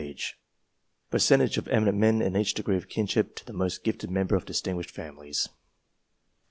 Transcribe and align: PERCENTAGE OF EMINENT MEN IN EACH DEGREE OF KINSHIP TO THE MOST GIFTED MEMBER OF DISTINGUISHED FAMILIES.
PERCENTAGE 1.11 1.59
OF 1.59 1.67
EMINENT 1.67 1.95
MEN 1.95 2.21
IN 2.23 2.35
EACH 2.35 2.55
DEGREE 2.55 2.75
OF 2.75 2.89
KINSHIP 2.89 3.35
TO 3.35 3.45
THE 3.45 3.53
MOST 3.53 3.83
GIFTED 3.83 4.09
MEMBER 4.09 4.35
OF 4.35 4.45
DISTINGUISHED 4.45 4.89
FAMILIES. 4.89 5.49